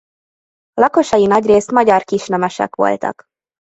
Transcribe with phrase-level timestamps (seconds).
[0.73, 3.23] Lakosai nagyrészt magyar kisnemesek voltak.